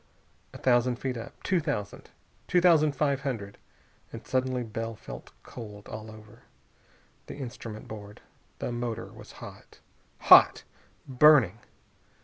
[0.51, 1.43] A thousand feet up.
[1.43, 2.09] Two thousand.
[2.47, 3.59] Two thousand five hundred....
[4.11, 6.41] And suddenly Bell felt cold all over.
[7.27, 8.19] The instrument board!
[8.57, 9.79] The motor was hot.
[10.21, 10.63] Hot!
[11.07, 11.59] Burning!